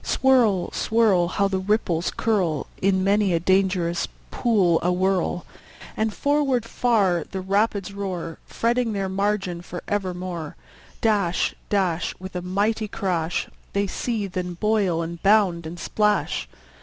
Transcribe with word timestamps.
Swirl, 0.03 0.71
swirl! 0.71 1.27
How 1.27 1.47
the 1.47 1.59
ripples 1.59 2.09
curl 2.17 2.65
In 2.81 3.03
many 3.03 3.33
a 3.33 3.39
dangerous 3.39 4.07
pool 4.31 4.79
awhirl! 4.81 5.45
And 5.95 6.11
forward 6.11 6.65
far 6.65 7.23
the 7.29 7.39
rapids 7.39 7.93
roar, 7.93 8.39
Fretting 8.47 8.93
their 8.93 9.09
margin 9.09 9.61
for 9.61 9.83
evermore. 9.87 10.55
Dash, 11.01 11.53
dash, 11.69 12.15
With 12.19 12.35
a 12.35 12.41
mighty 12.41 12.87
crash, 12.87 13.47
They 13.73 13.85
seethe, 13.85 14.35
and 14.35 14.59
boil, 14.59 15.03
and 15.03 15.21
bound, 15.21 15.67
and 15.67 15.79
splash. 15.79 16.47